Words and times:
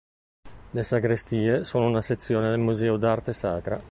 Le 0.71 0.81
Sagrestie 0.83 1.63
sono 1.63 1.85
una 1.87 2.01
sezione 2.01 2.49
del 2.49 2.57
Museo 2.57 2.97
d'arte 2.97 3.33
sacra. 3.33 3.79